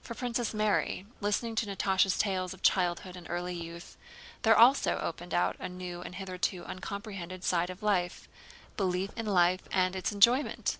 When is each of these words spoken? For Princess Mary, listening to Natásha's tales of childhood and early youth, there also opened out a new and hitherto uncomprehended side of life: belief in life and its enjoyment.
For 0.00 0.14
Princess 0.14 0.54
Mary, 0.54 1.04
listening 1.20 1.54
to 1.56 1.66
Natásha's 1.66 2.16
tales 2.16 2.54
of 2.54 2.62
childhood 2.62 3.14
and 3.14 3.28
early 3.28 3.52
youth, 3.54 3.98
there 4.40 4.56
also 4.56 4.96
opened 5.00 5.34
out 5.34 5.54
a 5.58 5.68
new 5.68 6.00
and 6.00 6.14
hitherto 6.14 6.64
uncomprehended 6.64 7.44
side 7.44 7.68
of 7.68 7.82
life: 7.82 8.26
belief 8.78 9.10
in 9.18 9.26
life 9.26 9.64
and 9.70 9.94
its 9.94 10.12
enjoyment. 10.12 10.78